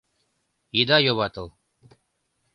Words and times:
—Ида 0.79 0.97
юватыл! 1.11 1.47